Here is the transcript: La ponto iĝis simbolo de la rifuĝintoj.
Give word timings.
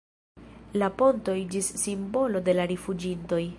La 0.83 0.87
ponto 1.01 1.35
iĝis 1.41 1.69
simbolo 1.83 2.41
de 2.49 2.59
la 2.61 2.69
rifuĝintoj. 2.75 3.43